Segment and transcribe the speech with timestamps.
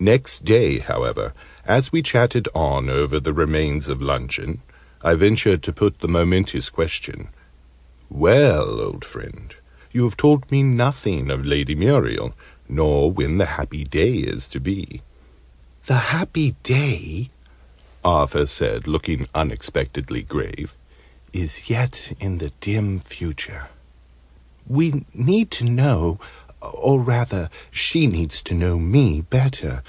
[0.00, 1.32] Next day, however,
[1.64, 4.62] as we chatted on over the remains of luncheon,
[5.02, 7.30] I ventured to put the momentous question.
[8.08, 9.52] "Well, old friend,
[9.90, 12.32] you have told me nothing of Lady Muriel
[12.68, 15.02] nor when the happy day is to be?"
[15.86, 17.30] "The happy day,"
[18.04, 20.74] Arthur said, looking unexpectedly grave,
[21.32, 23.66] "is yet in the dim future.
[24.64, 26.20] We need to know
[26.60, 29.80] or, rather, she needs to know me better.